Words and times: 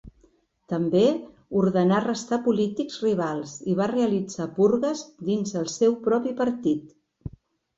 També 0.71 1.01
ordenà 1.59 1.95
arrestar 2.03 2.39
polítics 2.47 2.97
rivals 3.03 3.53
i 3.73 3.75
va 3.81 3.89
realitzar 3.93 4.49
purgues 4.57 5.05
dins 5.29 5.55
en 5.55 5.63
el 5.63 5.71
seu 5.75 5.95
propi 6.09 6.35
partit. 6.41 7.33